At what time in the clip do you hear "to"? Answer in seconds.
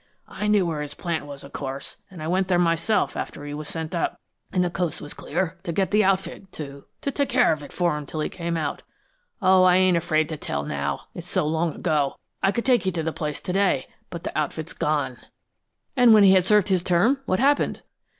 5.61-5.71, 6.53-6.85, 7.01-7.11, 10.29-10.37, 12.93-13.03, 13.41-13.53